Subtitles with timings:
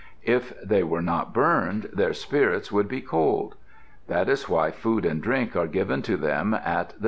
[0.25, 3.53] If they were not burned their spirits would be cold.
[4.07, 6.93] That is why food and drink are given to them at the feast of the
[6.93, 6.99] dead.